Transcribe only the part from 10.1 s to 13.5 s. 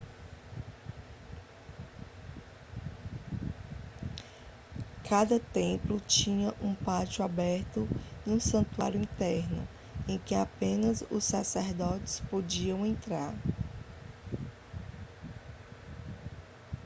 que apenas os sacerdotes podiam entrar